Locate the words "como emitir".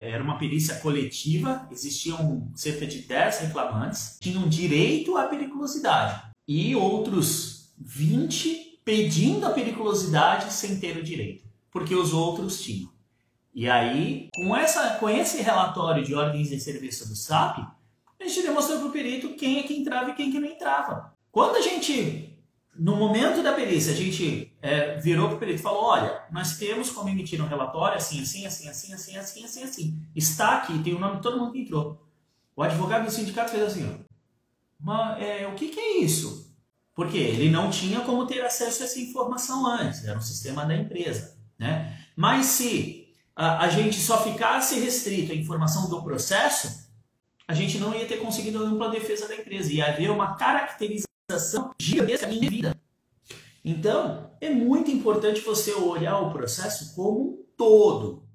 26.90-27.38